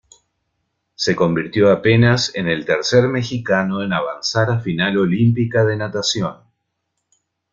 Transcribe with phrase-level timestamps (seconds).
[0.95, 6.37] Se convirtió apenas en el tercer mexicano en avanzar a final olímpica de natación.